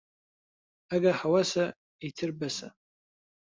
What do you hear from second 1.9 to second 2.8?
ئیتر بەسە